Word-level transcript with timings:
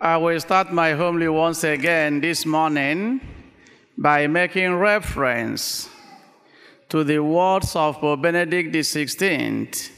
I 0.00 0.16
will 0.16 0.38
start 0.38 0.72
my 0.72 0.92
homily 0.92 1.26
once 1.26 1.64
again 1.64 2.20
this 2.20 2.46
morning 2.46 3.20
by 3.96 4.28
making 4.28 4.74
reference 4.74 5.88
to 6.88 7.02
the 7.02 7.18
words 7.18 7.74
of 7.74 7.98
Pope 7.98 8.22
Benedict 8.22 8.72
XVI 8.72 9.90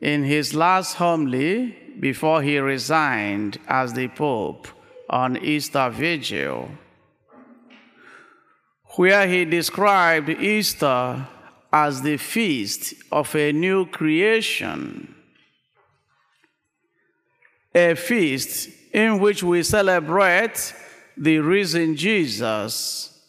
in 0.00 0.22
his 0.22 0.54
last 0.54 0.94
homily 0.94 1.76
before 1.98 2.40
he 2.40 2.60
resigned 2.60 3.58
as 3.66 3.94
the 3.94 4.06
Pope 4.06 4.68
on 5.10 5.36
Easter 5.38 5.90
Vigil, 5.90 6.70
where 8.94 9.26
he 9.26 9.44
described 9.44 10.28
Easter 10.28 11.26
as 11.72 12.02
the 12.02 12.16
feast 12.16 12.94
of 13.10 13.34
a 13.34 13.50
new 13.50 13.86
creation, 13.86 15.16
a 17.74 17.96
feast 17.96 18.75
in 18.96 19.18
which 19.18 19.42
we 19.42 19.62
celebrate 19.62 20.72
the 21.18 21.38
risen 21.38 21.94
Jesus 21.94 23.20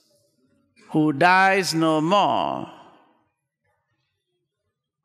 who 0.91 1.11
dies 1.11 1.73
no 1.73 1.99
more, 1.99 2.71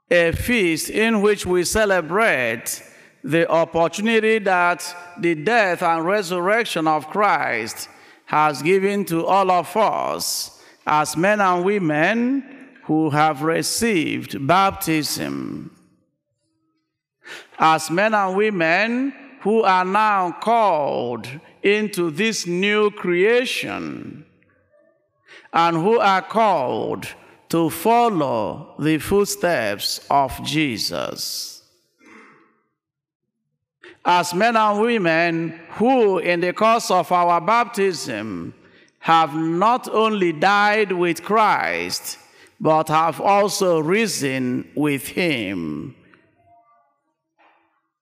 a 0.08 0.30
feast 0.30 0.88
in 0.88 1.20
which 1.20 1.44
we 1.44 1.64
celebrate 1.64 2.80
the 3.24 3.50
opportunity 3.50 4.38
that 4.38 4.96
the 5.18 5.34
death 5.34 5.82
and 5.82 6.04
resurrection 6.04 6.86
of 6.86 7.08
Christ 7.08 7.88
has 8.26 8.62
given 8.62 9.04
to 9.06 9.26
all 9.26 9.50
of 9.50 9.76
us 9.76 10.62
as 10.86 11.16
men 11.16 11.40
and 11.40 11.64
women 11.64 12.68
who 12.84 13.10
have 13.10 13.42
received 13.42 14.46
baptism. 14.46 15.76
As 17.58 17.90
men 17.90 18.14
and 18.14 18.36
women 18.36 19.12
who 19.42 19.62
are 19.62 19.84
now 19.84 20.30
called 20.30 21.28
into 21.62 22.10
this 22.10 22.46
new 22.46 22.90
creation 22.90 24.24
and 25.52 25.76
who 25.76 25.98
are 25.98 26.22
called 26.22 27.06
to 27.48 27.68
follow 27.68 28.74
the 28.78 28.98
footsteps 28.98 30.00
of 30.08 30.42
Jesus. 30.44 31.62
As 34.04 34.32
men 34.32 34.56
and 34.56 34.80
women 34.80 35.60
who, 35.70 36.18
in 36.18 36.40
the 36.40 36.52
course 36.52 36.90
of 36.90 37.10
our 37.12 37.40
baptism, 37.40 38.54
have 39.00 39.34
not 39.34 39.88
only 39.88 40.32
died 40.32 40.92
with 40.92 41.22
Christ, 41.22 42.18
but 42.60 42.88
have 42.88 43.20
also 43.20 43.80
risen 43.80 44.70
with 44.76 45.08
him. 45.08 45.96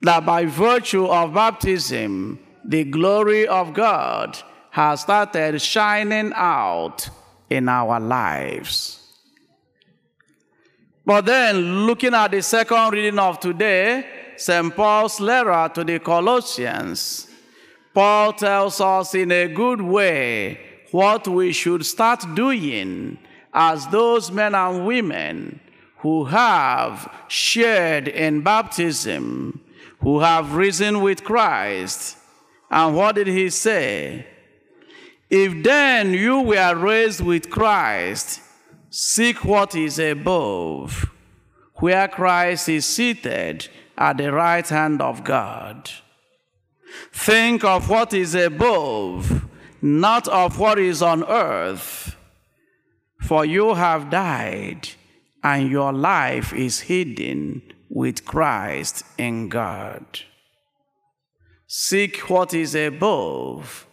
That 0.03 0.25
by 0.25 0.47
virtue 0.47 1.07
of 1.07 1.35
baptism, 1.35 2.39
the 2.65 2.85
glory 2.85 3.47
of 3.47 3.75
God 3.75 4.39
has 4.71 5.03
started 5.03 5.61
shining 5.61 6.33
out 6.35 7.09
in 7.49 7.69
our 7.69 8.01
lives. 8.01 9.01
But 11.05 11.27
then, 11.27 11.87
looking 11.87 12.15
at 12.15 12.31
the 12.31 12.41
second 12.41 12.93
reading 12.93 13.19
of 13.19 13.41
today, 13.41 14.07
St. 14.37 14.75
Paul's 14.75 15.21
letter 15.21 15.71
to 15.75 15.85
the 15.85 15.99
Colossians, 15.99 17.27
Paul 17.93 18.33
tells 18.33 18.81
us 18.81 19.15
in 19.15 19.33
a 19.33 19.49
good 19.49 19.81
way 19.81 20.61
what 20.93 21.27
we 21.27 21.53
should 21.53 21.85
start 21.85 22.25
doing 22.35 23.19
as 23.53 23.87
those 23.89 24.31
men 24.31 24.55
and 24.55 24.87
women 24.87 25.61
who 25.99 26.25
have 26.25 27.13
shared 27.29 28.09
in 28.09 28.43
baptism, 28.43 29.60
who 30.01 30.21
have 30.21 30.55
risen 30.55 31.01
with 31.01 31.25
Christ. 31.25 32.17
And 32.71 32.97
what 32.97 33.15
did 33.15 33.27
he 33.27 33.51
say? 33.51 34.27
If 35.29 35.63
then 35.63 36.13
you 36.13 36.41
were 36.41 36.75
raised 36.75 37.21
with 37.21 37.51
Christ, 37.51 38.41
seek 38.89 39.45
what 39.45 39.75
is 39.75 39.99
above, 39.99 41.11
where 41.77 42.09
Christ 42.09 42.69
is 42.69 42.87
seated 42.87 43.69
at 43.97 44.17
the 44.17 44.33
right 44.33 44.67
hand 44.67 45.01
of 45.01 45.23
God. 45.23 45.91
Think 47.13 47.63
of 47.63 47.89
what 47.89 48.13
is 48.13 48.35
above, 48.35 49.47
not 49.81 50.27
of 50.29 50.59
what 50.59 50.79
is 50.79 51.03
on 51.03 51.25
earth. 51.25 52.17
For 53.21 53.45
you 53.45 53.75
have 53.75 54.11
died, 54.11 54.89
and 55.45 55.71
your 55.71 55.93
life 55.93 56.53
is 56.53 56.81
hidden 56.81 57.63
with 57.91 58.25
Christ 58.25 59.05
in 59.19 59.49
God. 59.49 60.05
Seek 61.67 62.31
what 62.31 62.55
is 62.55 62.75
above, 62.75 63.87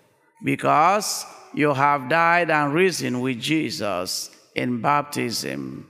because 0.44 1.26
you 1.54 1.74
have 1.74 2.08
died 2.08 2.52
and 2.52 2.74
risen 2.74 3.20
with 3.20 3.40
Jesus 3.40 4.32
in 4.56 4.82
baptism. 4.82 5.90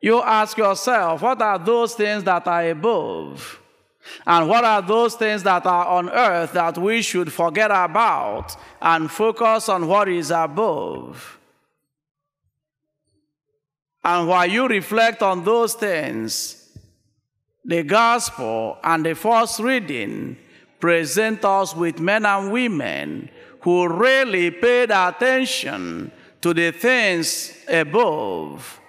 You 0.00 0.20
ask 0.22 0.58
yourself, 0.58 1.22
what 1.22 1.40
are 1.40 1.58
those 1.58 1.94
things 1.94 2.24
that 2.24 2.46
are 2.46 2.68
above? 2.68 3.60
And 4.24 4.48
what 4.48 4.64
are 4.64 4.82
those 4.82 5.14
things 5.16 5.42
that 5.42 5.66
are 5.66 5.86
on 5.86 6.08
earth 6.10 6.52
that 6.52 6.78
we 6.78 7.02
should 7.02 7.32
forget 7.32 7.70
about 7.72 8.56
and 8.80 9.10
focus 9.10 9.68
on 9.68 9.88
what 9.88 10.08
is 10.08 10.30
above? 10.30 11.35
And 14.06 14.28
while 14.28 14.46
you 14.46 14.68
reflect 14.68 15.20
on 15.20 15.42
those 15.42 15.74
things, 15.74 16.78
the 17.64 17.82
gospel 17.82 18.78
and 18.84 19.04
the 19.04 19.16
first 19.16 19.58
reading 19.58 20.36
present 20.78 21.44
us 21.44 21.74
with 21.74 21.98
men 21.98 22.24
and 22.24 22.52
women 22.52 23.28
who 23.62 23.88
really 23.88 24.52
paid 24.52 24.92
attention 24.92 26.12
to 26.40 26.54
the 26.54 26.70
things 26.70 27.52
above, 27.66 28.80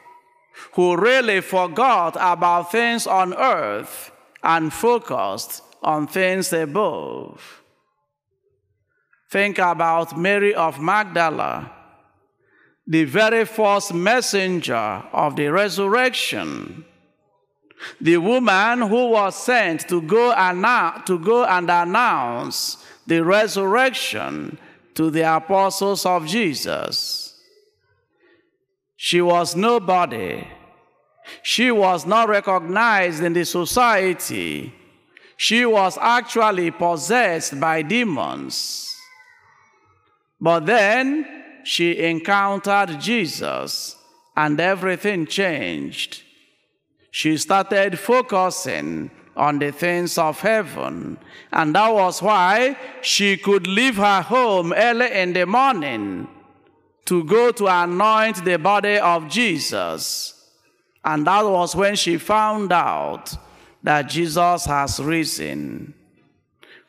who 0.73 0.95
really 0.95 1.41
forgot 1.41 2.15
about 2.19 2.71
things 2.71 3.07
on 3.07 3.33
earth 3.33 4.11
and 4.43 4.71
focused 4.71 5.63
on 5.81 6.05
things 6.05 6.53
above. 6.53 7.63
Think 9.31 9.57
about 9.57 10.15
Mary 10.15 10.53
of 10.53 10.79
Magdala, 10.79 11.71
the 12.87 13.03
very 13.03 13.45
first 13.45 13.93
messenger 13.93 15.03
of 15.11 15.35
the 15.35 15.47
resurrection, 15.47 16.85
the 18.01 18.17
woman 18.17 18.81
who 18.81 19.09
was 19.09 19.35
sent 19.35 19.87
to 19.89 20.01
go, 20.01 20.31
and 20.31 21.05
to 21.05 21.19
go 21.19 21.45
and 21.45 21.69
announce 21.69 22.77
the 23.05 23.23
resurrection 23.23 24.57
to 24.95 25.09
the 25.09 25.35
apostles 25.35 26.05
of 26.05 26.25
Jesus. 26.25 27.39
She 28.95 29.21
was 29.21 29.55
nobody 29.55 30.47
she 31.41 31.71
was 31.71 32.05
not 32.05 32.29
recognized 32.29 33.23
in 33.23 33.33
the 33.33 33.45
society. 33.45 34.73
She 35.35 35.65
was 35.65 35.97
actually 35.99 36.71
possessed 36.71 37.59
by 37.59 37.81
demons. 37.81 38.95
But 40.39 40.65
then 40.65 41.36
she 41.63 41.97
encountered 41.99 42.99
Jesus 42.99 43.95
and 44.35 44.59
everything 44.59 45.25
changed. 45.25 46.23
She 47.11 47.37
started 47.37 47.97
focusing 47.99 49.11
on 49.35 49.59
the 49.59 49.71
things 49.71 50.17
of 50.17 50.39
heaven. 50.39 51.17
And 51.51 51.75
that 51.75 51.93
was 51.93 52.21
why 52.21 52.77
she 53.01 53.37
could 53.37 53.67
leave 53.67 53.97
her 53.97 54.21
home 54.21 54.73
early 54.73 55.11
in 55.11 55.33
the 55.33 55.45
morning 55.45 56.27
to 57.05 57.23
go 57.23 57.51
to 57.51 57.67
anoint 57.67 58.43
the 58.43 58.57
body 58.57 58.97
of 58.97 59.29
Jesus 59.29 60.37
and 61.07 61.25
that 61.25 61.45
was 61.45 61.73
when 61.73 61.95
she 61.95 62.17
found 62.17 62.73
out 62.73 63.33
that 63.81 64.09
Jesus 64.09 64.65
has 64.65 64.99
risen. 64.99 65.93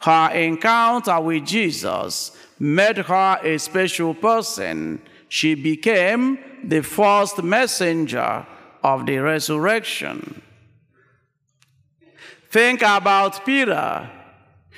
Her 0.00 0.30
encounter 0.32 1.20
with 1.20 1.46
Jesus 1.46 2.36
made 2.58 2.98
her 2.98 3.38
a 3.42 3.58
special 3.58 4.14
person. 4.14 5.00
She 5.28 5.54
became 5.54 6.38
the 6.64 6.82
first 6.82 7.42
messenger 7.42 8.46
of 8.82 9.06
the 9.06 9.18
resurrection. 9.18 10.42
Think 12.50 12.82
about 12.82 13.44
Peter, 13.44 14.10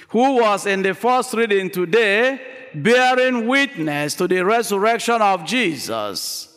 who 0.08 0.36
was 0.36 0.66
in 0.66 0.82
the 0.82 0.94
first 0.94 1.32
reading 1.34 1.70
today, 1.70 2.40
bearing 2.74 3.46
witness 3.46 4.14
to 4.14 4.26
the 4.26 4.44
resurrection 4.44 5.22
of 5.22 5.44
Jesus 5.44 6.50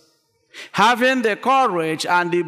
having 0.71 1.21
the 1.21 1.35
courage 1.35 2.05
and 2.05 2.31
the 2.31 2.41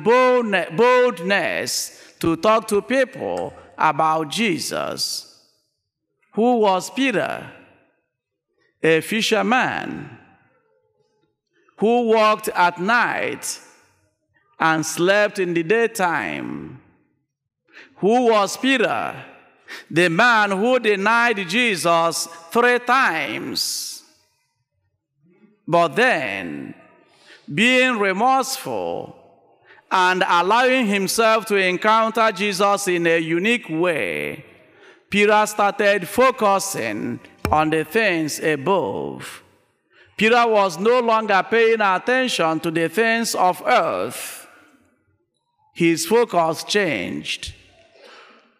boldness 0.75 2.13
to 2.19 2.35
talk 2.37 2.67
to 2.67 2.81
people 2.81 3.53
about 3.77 4.29
Jesus. 4.29 5.43
Who 6.33 6.57
was 6.59 6.89
Peter? 6.89 7.49
A 8.85 9.01
fisherman 9.01 10.09
who 11.77 12.03
walked 12.03 12.49
at 12.49 12.79
night 12.79 13.59
and 14.59 14.85
slept 14.85 15.39
in 15.39 15.53
the 15.53 15.63
daytime. 15.63 16.81
Who 17.95 18.27
was 18.27 18.55
Peter? 18.57 19.15
the 19.89 20.09
man 20.09 20.51
who 20.51 20.79
denied 20.79 21.47
Jesus 21.47 22.27
three 22.51 22.79
times. 22.79 24.03
But 25.67 25.89
then, 25.89 26.73
being 27.53 27.97
remorseful 27.97 29.15
and 29.91 30.23
allowing 30.27 30.87
himself 30.87 31.45
to 31.47 31.55
encounter 31.55 32.31
Jesus 32.31 32.87
in 32.87 33.07
a 33.07 33.19
unique 33.19 33.69
way, 33.69 34.45
Peter 35.09 35.45
started 35.45 36.07
focusing 36.07 37.19
on 37.51 37.69
the 37.69 37.83
things 37.83 38.39
above. 38.39 39.43
Peter 40.17 40.47
was 40.47 40.79
no 40.79 40.99
longer 40.99 41.45
paying 41.49 41.81
attention 41.81 42.59
to 42.61 42.71
the 42.71 42.87
things 42.87 43.35
of 43.35 43.61
earth. 43.65 44.47
His 45.73 46.05
focus 46.05 46.63
changed. 46.63 47.53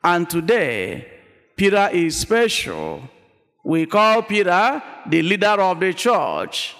And 0.03 0.29
today, 0.29 1.07
Peter 1.55 1.89
is 1.93 2.17
special. 2.17 3.01
We 3.63 3.85
call 3.85 4.21
Peter 4.21 4.83
the 5.07 5.21
leader 5.21 5.47
of 5.61 5.79
the 5.79 5.93
church. 5.93 6.75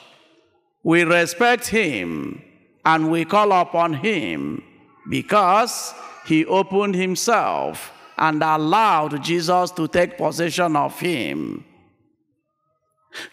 We 0.83 1.03
respect 1.03 1.67
him 1.67 2.43
and 2.83 3.09
we 3.09 3.25
call 3.25 3.51
upon 3.51 3.93
him 3.93 4.61
because 5.09 5.95
he 6.25 6.45
opened 6.45 6.95
himself 6.95 7.91
and 8.17 8.43
allowed 8.43 9.23
Jesus 9.23 9.71
to 9.71 9.87
take 9.87 10.17
possession 10.17 10.75
of 10.75 10.99
him. 10.99 11.63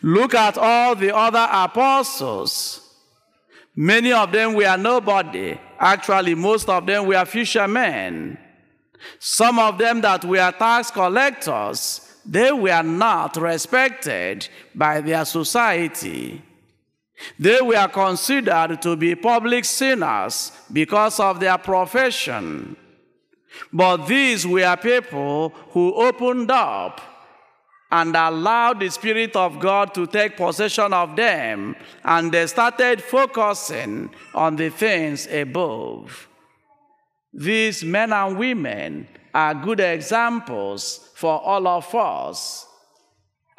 Look 0.03 0.35
at 0.35 0.59
all 0.59 0.95
the 0.95 1.15
other 1.15 1.47
apostles. 1.51 2.81
Many 3.75 4.13
of 4.13 4.33
them 4.33 4.55
were 4.55 4.77
nobody. 4.77 5.59
Actually, 5.79 6.35
most 6.35 6.69
of 6.69 6.87
them 6.87 7.07
were 7.07 7.25
fishermen. 7.25 8.39
Some 9.19 9.59
of 9.59 9.79
them 9.79 10.01
that 10.03 10.25
were 10.25 10.53
tax 10.59 10.91
collectors, 10.91 12.01
they 12.25 12.53
were 12.53 12.83
not 12.83 13.37
respected 13.37 14.49
by 14.75 15.01
their 15.01 15.25
society. 15.25 16.43
They 17.39 17.61
were 17.61 17.89
considered 17.89 18.83
to 18.83 18.97
be 18.97 19.15
public 19.15 19.65
sinners 19.65 20.53
because 20.73 21.19
of 21.21 21.41
their 21.41 21.59
profession. 21.59 22.77
But 23.73 24.07
these 24.07 24.47
were 24.47 24.77
people 24.77 25.51
who 25.71 25.95
opened 25.95 26.51
up 26.51 27.01
and 27.93 28.17
allowed 28.17 28.81
the 28.81 28.91
Spirit 28.91 29.37
of 29.37 29.61
God 29.61 29.93
to 29.93 30.07
take 30.07 30.39
possession 30.39 30.95
of 30.95 31.15
them, 31.15 31.77
and 32.03 32.33
they 32.33 32.47
started 32.47 33.03
focusing 33.03 34.11
on 34.35 34.57
the 34.57 34.71
things 34.71 35.27
above. 35.27 36.27
These 37.35 37.85
men 37.85 38.15
and 38.15 38.39
women 38.39 39.09
are 39.35 39.55
good 39.55 39.81
examples 39.81 41.11
for 41.15 41.39
all 41.39 41.69
of 41.69 41.95
us. 41.95 42.67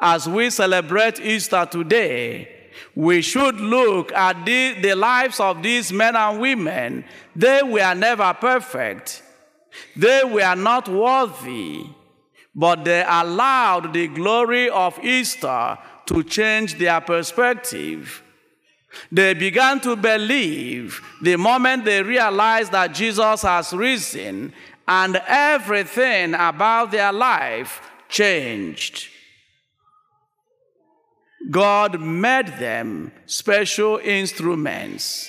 As 0.00 0.28
we 0.28 0.50
celebrate 0.50 1.20
Easter 1.20 1.66
today, 1.70 2.48
we 2.96 3.22
should 3.22 3.60
look 3.60 4.10
at 4.12 4.44
the, 4.44 4.74
the 4.80 4.96
lives 4.96 5.38
of 5.38 5.62
these 5.62 5.92
men 5.92 6.16
and 6.16 6.40
women. 6.40 7.04
They 7.36 7.62
were 7.62 7.94
never 7.94 8.34
perfect. 8.34 9.22
They 9.94 10.24
were 10.24 10.56
not 10.56 10.88
worthy 10.88 11.86
but 12.54 12.84
they 12.84 13.04
allowed 13.06 13.92
the 13.92 14.08
glory 14.08 14.68
of 14.68 14.98
Easter 15.04 15.78
to 16.06 16.22
change 16.22 16.78
their 16.78 17.00
perspective. 17.00 18.22
They 19.10 19.34
began 19.34 19.80
to 19.80 19.96
believe 19.96 21.00
the 21.20 21.36
moment 21.36 21.84
they 21.84 22.02
realized 22.02 22.72
that 22.72 22.94
Jesus 22.94 23.42
has 23.42 23.72
risen 23.72 24.52
and 24.86 25.20
everything 25.26 26.34
about 26.34 26.90
their 26.90 27.12
life 27.12 27.80
changed. 28.08 29.08
God 31.50 32.00
made 32.00 32.46
them 32.58 33.12
special 33.26 33.98
instruments 34.02 35.28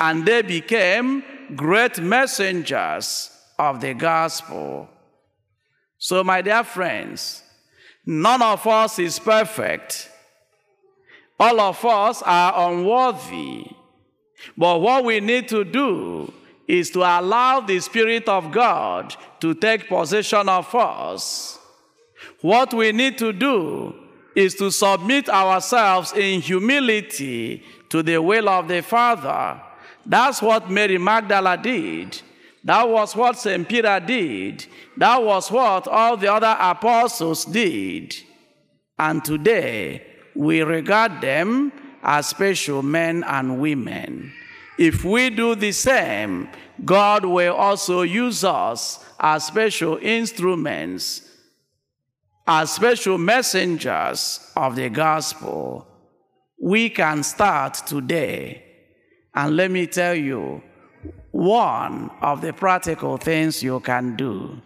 and 0.00 0.26
they 0.26 0.42
became 0.42 1.22
great 1.54 2.00
messengers 2.00 3.30
of 3.58 3.80
the 3.80 3.94
gospel. 3.94 4.88
So, 5.98 6.22
my 6.24 6.42
dear 6.42 6.64
friends, 6.64 7.42
none 8.04 8.42
of 8.42 8.66
us 8.66 8.98
is 8.98 9.18
perfect. 9.18 10.10
All 11.38 11.60
of 11.60 11.84
us 11.84 12.22
are 12.22 12.70
unworthy. 12.70 13.66
But 14.56 14.80
what 14.80 15.04
we 15.04 15.20
need 15.20 15.48
to 15.48 15.64
do 15.64 16.32
is 16.66 16.90
to 16.90 17.00
allow 17.00 17.60
the 17.60 17.80
Spirit 17.80 18.28
of 18.28 18.52
God 18.52 19.14
to 19.40 19.54
take 19.54 19.88
possession 19.88 20.48
of 20.48 20.74
us. 20.74 21.58
What 22.40 22.72
we 22.72 22.92
need 22.92 23.18
to 23.18 23.32
do 23.32 23.94
is 24.34 24.54
to 24.56 24.70
submit 24.70 25.28
ourselves 25.28 26.12
in 26.12 26.40
humility 26.40 27.62
to 27.88 28.02
the 28.02 28.20
will 28.20 28.48
of 28.48 28.68
the 28.68 28.82
Father. 28.82 29.60
That's 30.06 30.42
what 30.42 30.70
Mary 30.70 30.98
Magdala 30.98 31.56
did. 31.56 32.20
That 32.64 32.88
was 32.88 33.14
what 33.14 33.38
St. 33.38 33.68
Peter 33.68 34.00
did. 34.00 34.66
That 34.96 35.22
was 35.22 35.50
what 35.50 35.86
all 35.86 36.16
the 36.16 36.32
other 36.32 36.56
apostles 36.58 37.44
did. 37.44 38.16
And 38.98 39.22
today, 39.22 40.06
we 40.34 40.62
regard 40.62 41.20
them 41.20 41.72
as 42.02 42.28
special 42.28 42.82
men 42.82 43.22
and 43.24 43.60
women. 43.60 44.32
If 44.78 45.04
we 45.04 45.30
do 45.30 45.54
the 45.54 45.72
same, 45.72 46.48
God 46.84 47.24
will 47.24 47.54
also 47.54 48.02
use 48.02 48.44
us 48.44 49.04
as 49.20 49.44
special 49.46 49.98
instruments, 50.00 51.28
as 52.46 52.72
special 52.72 53.18
messengers 53.18 54.50
of 54.56 54.74
the 54.74 54.88
gospel. 54.88 55.86
We 56.60 56.88
can 56.88 57.22
start 57.22 57.74
today. 57.86 58.62
And 59.34 59.56
let 59.56 59.70
me 59.70 59.86
tell 59.86 60.14
you, 60.14 60.62
one 61.34 62.10
of 62.20 62.40
the 62.40 62.52
practical 62.52 63.16
things 63.16 63.60
you 63.60 63.80
can 63.80 64.14
do. 64.14 64.56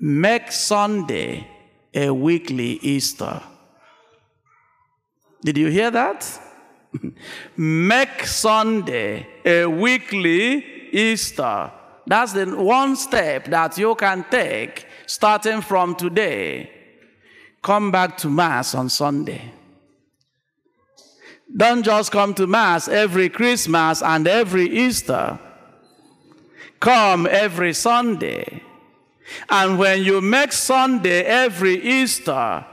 Make 0.00 0.50
Sunday 0.50 1.46
a 1.94 2.10
weekly 2.10 2.80
Easter. 2.82 3.40
Did 5.44 5.56
you 5.56 5.68
hear 5.68 5.92
that? 5.92 6.40
Make 7.56 8.26
Sunday 8.26 9.28
a 9.44 9.66
weekly 9.66 10.90
Easter. 10.90 11.70
That's 12.04 12.32
the 12.32 12.46
one 12.46 12.96
step 12.96 13.44
that 13.46 13.78
you 13.78 13.94
can 13.94 14.24
take 14.28 14.84
starting 15.06 15.60
from 15.60 15.94
today. 15.94 16.70
Come 17.62 17.92
back 17.92 18.16
to 18.18 18.28
Mass 18.28 18.74
on 18.74 18.88
Sunday. 18.88 19.52
Don't 21.56 21.82
just 21.82 22.10
come 22.10 22.34
to 22.34 22.46
Mass 22.46 22.88
every 22.88 23.28
Christmas 23.28 24.02
and 24.02 24.26
every 24.26 24.66
Easter. 24.66 25.38
Come 26.80 27.26
every 27.30 27.72
Sunday. 27.72 28.62
And 29.48 29.78
when 29.78 30.02
you 30.02 30.20
make 30.20 30.52
Sunday 30.52 31.22
every 31.22 31.82
Easter 31.82 32.64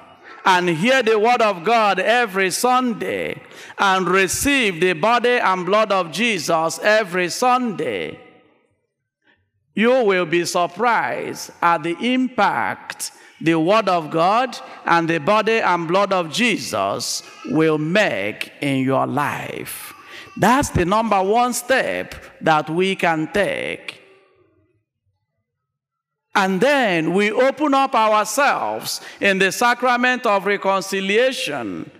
and 0.43 0.69
hear 0.69 1.03
the 1.03 1.19
Word 1.19 1.41
of 1.41 1.63
God 1.63 1.99
every 1.99 2.51
Sunday 2.51 3.41
and 3.77 4.07
receive 4.07 4.79
the 4.79 4.93
body 4.93 5.37
and 5.37 5.65
blood 5.65 5.91
of 5.91 6.11
Jesus 6.11 6.79
every 6.79 7.29
Sunday, 7.29 8.19
you 9.73 10.03
will 10.03 10.25
be 10.25 10.45
surprised 10.45 11.51
at 11.61 11.83
the 11.83 11.95
impact 12.13 13.11
the 13.43 13.55
Word 13.55 13.89
of 13.89 14.11
God 14.11 14.57
and 14.85 15.09
the 15.09 15.19
body 15.19 15.59
and 15.59 15.87
blood 15.87 16.13
of 16.13 16.31
Jesus 16.31 17.23
will 17.45 17.77
make 17.77 18.51
in 18.61 18.83
your 18.83 19.07
life. 19.07 19.93
That's 20.37 20.69
the 20.69 20.85
number 20.85 21.21
one 21.21 21.53
step 21.53 22.15
that 22.41 22.69
we 22.69 22.95
can 22.95 23.29
take. 23.33 24.01
And 26.33 26.61
then 26.61 27.13
we 27.13 27.31
open 27.31 27.73
up 27.73 27.93
ourselves 27.93 29.01
in 29.19 29.39
the 29.39 29.51
sacrament 29.51 30.25
of 30.25 30.45
reconciliation 30.45 31.91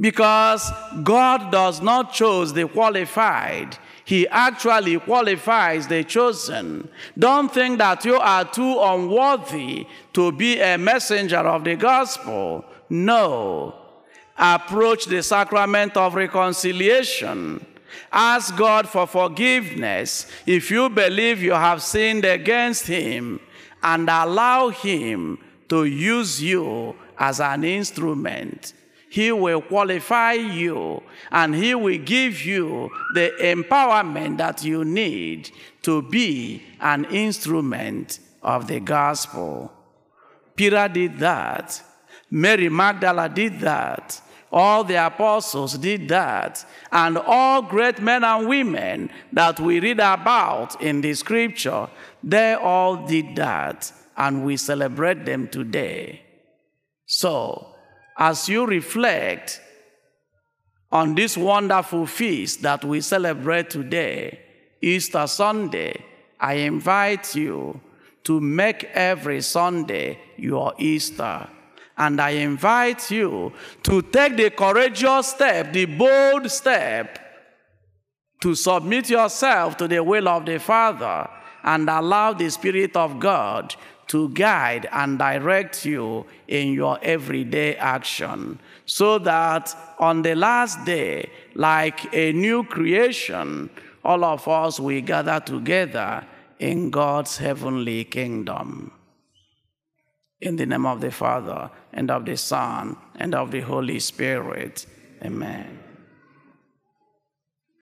because 0.00 0.72
God 1.02 1.52
does 1.52 1.82
not 1.82 2.12
choose 2.12 2.52
the 2.52 2.66
qualified, 2.66 3.76
he 4.04 4.26
actually 4.28 4.98
qualifies 4.98 5.86
the 5.86 6.04
chosen. 6.04 6.88
Don't 7.18 7.52
think 7.52 7.78
that 7.78 8.04
you 8.04 8.16
are 8.16 8.44
too 8.44 8.78
unworthy 8.80 9.86
to 10.12 10.32
be 10.32 10.60
a 10.60 10.76
messenger 10.76 11.38
of 11.38 11.64
the 11.64 11.76
gospel. 11.76 12.64
No. 12.90 13.74
Approach 14.36 15.06
the 15.06 15.22
sacrament 15.22 15.96
of 15.96 16.14
reconciliation. 16.14 17.64
Ask 18.10 18.56
God 18.56 18.88
for 18.88 19.06
forgiveness 19.06 20.26
if 20.46 20.70
you 20.70 20.88
believe 20.88 21.42
you 21.42 21.52
have 21.52 21.82
sinned 21.82 22.24
against 22.24 22.86
Him 22.86 23.40
and 23.82 24.08
allow 24.08 24.70
Him 24.70 25.38
to 25.68 25.84
use 25.84 26.42
you 26.42 26.96
as 27.18 27.40
an 27.40 27.64
instrument 27.64 28.72
he 29.12 29.30
will 29.30 29.60
qualify 29.60 30.32
you 30.32 31.02
and 31.30 31.54
He 31.54 31.74
will 31.74 31.98
give 31.98 32.46
you 32.46 32.90
the 33.12 33.30
empowerment 33.40 34.38
that 34.38 34.64
you 34.64 34.86
need 34.86 35.50
to 35.82 36.00
be 36.00 36.62
an 36.80 37.04
instrument 37.04 38.20
of 38.42 38.68
the 38.68 38.80
gospel. 38.80 39.70
Peter 40.56 40.88
did 40.88 41.18
that. 41.18 41.82
Mary 42.30 42.70
Magdala 42.70 43.28
did 43.28 43.60
that. 43.60 44.18
All 44.50 44.82
the 44.82 45.04
apostles 45.06 45.76
did 45.76 46.08
that. 46.08 46.64
And 46.90 47.18
all 47.18 47.60
great 47.60 48.00
men 48.00 48.24
and 48.24 48.48
women 48.48 49.10
that 49.30 49.60
we 49.60 49.78
read 49.78 50.00
about 50.00 50.80
in 50.80 51.02
the 51.02 51.12
scripture, 51.12 51.86
they 52.24 52.54
all 52.54 53.06
did 53.06 53.36
that. 53.36 53.92
And 54.16 54.42
we 54.42 54.56
celebrate 54.56 55.26
them 55.26 55.48
today. 55.48 56.22
So, 57.04 57.71
as 58.22 58.48
you 58.48 58.64
reflect 58.64 59.60
on 60.92 61.16
this 61.16 61.36
wonderful 61.36 62.06
feast 62.06 62.62
that 62.62 62.84
we 62.84 63.00
celebrate 63.00 63.68
today, 63.68 64.38
Easter 64.80 65.26
Sunday, 65.26 66.04
I 66.38 66.54
invite 66.54 67.34
you 67.34 67.80
to 68.22 68.40
make 68.40 68.84
every 68.94 69.40
Sunday 69.40 70.20
your 70.36 70.72
Easter. 70.78 71.48
And 71.98 72.20
I 72.20 72.30
invite 72.50 73.10
you 73.10 73.52
to 73.82 74.02
take 74.02 74.36
the 74.36 74.50
courageous 74.50 75.26
step, 75.26 75.72
the 75.72 75.86
bold 75.86 76.48
step, 76.48 77.18
to 78.40 78.54
submit 78.54 79.10
yourself 79.10 79.76
to 79.78 79.88
the 79.88 80.00
will 80.02 80.28
of 80.28 80.46
the 80.46 80.60
Father 80.60 81.28
and 81.64 81.90
allow 81.90 82.32
the 82.34 82.50
Spirit 82.50 82.94
of 82.96 83.18
God 83.18 83.74
to 84.08 84.28
guide 84.30 84.88
and 84.92 85.18
direct 85.18 85.84
you 85.84 86.26
in 86.48 86.72
your 86.72 86.98
everyday 87.02 87.76
action 87.76 88.58
so 88.84 89.18
that 89.18 89.74
on 89.98 90.22
the 90.22 90.34
last 90.34 90.84
day, 90.84 91.30
like 91.54 92.12
a 92.14 92.32
new 92.32 92.64
creation, 92.64 93.70
all 94.04 94.24
of 94.24 94.46
us 94.48 94.80
will 94.80 95.00
gather 95.00 95.40
together 95.40 96.26
in 96.58 96.90
God's 96.90 97.38
heavenly 97.38 98.04
kingdom. 98.04 98.92
In 100.40 100.56
the 100.56 100.66
name 100.66 100.86
of 100.86 101.00
the 101.00 101.10
Father, 101.10 101.70
and 101.92 102.10
of 102.10 102.24
the 102.24 102.36
Son, 102.36 102.96
and 103.16 103.34
of 103.34 103.50
the 103.52 103.60
Holy 103.60 104.00
Spirit. 104.00 104.86
Amen. 105.24 105.91